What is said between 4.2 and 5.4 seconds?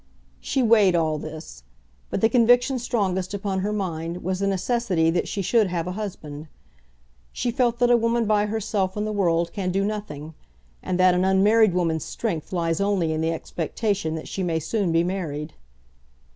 was the necessity that